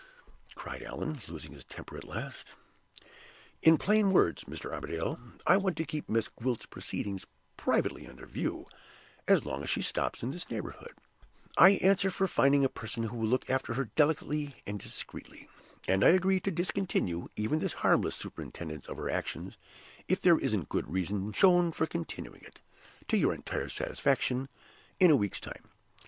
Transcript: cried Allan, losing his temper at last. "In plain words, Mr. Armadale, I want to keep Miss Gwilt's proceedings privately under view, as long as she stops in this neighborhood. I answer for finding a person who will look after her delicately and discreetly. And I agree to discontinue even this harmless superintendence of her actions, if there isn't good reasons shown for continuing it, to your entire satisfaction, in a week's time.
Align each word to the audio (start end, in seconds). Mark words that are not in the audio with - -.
cried 0.55 0.81
Allan, 0.81 1.21
losing 1.27 1.51
his 1.53 1.63
temper 1.63 1.95
at 1.95 2.03
last. 2.03 2.53
"In 3.61 3.77
plain 3.77 4.09
words, 4.11 4.45
Mr. 4.45 4.73
Armadale, 4.73 5.19
I 5.45 5.57
want 5.57 5.77
to 5.77 5.85
keep 5.85 6.09
Miss 6.09 6.27
Gwilt's 6.27 6.65
proceedings 6.65 7.27
privately 7.55 8.07
under 8.07 8.25
view, 8.25 8.65
as 9.27 9.45
long 9.45 9.61
as 9.61 9.69
she 9.69 9.83
stops 9.83 10.23
in 10.23 10.31
this 10.31 10.49
neighborhood. 10.49 10.93
I 11.55 11.73
answer 11.83 12.09
for 12.09 12.25
finding 12.27 12.65
a 12.65 12.67
person 12.67 13.03
who 13.03 13.15
will 13.17 13.27
look 13.27 13.47
after 13.47 13.75
her 13.75 13.91
delicately 13.95 14.55
and 14.65 14.79
discreetly. 14.79 15.47
And 15.87 16.03
I 16.03 16.09
agree 16.09 16.39
to 16.39 16.49
discontinue 16.51 17.27
even 17.35 17.59
this 17.59 17.73
harmless 17.85 18.15
superintendence 18.15 18.87
of 18.87 18.97
her 18.97 19.07
actions, 19.07 19.59
if 20.07 20.19
there 20.19 20.39
isn't 20.39 20.69
good 20.69 20.91
reasons 20.91 21.35
shown 21.35 21.71
for 21.71 21.85
continuing 21.85 22.41
it, 22.41 22.59
to 23.09 23.17
your 23.17 23.35
entire 23.35 23.69
satisfaction, 23.69 24.49
in 24.99 25.11
a 25.11 25.15
week's 25.15 25.39
time. 25.39 25.69